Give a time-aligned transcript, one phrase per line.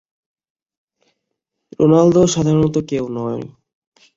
[1.79, 3.41] রোনালদোও সাধারণ কেউ নন।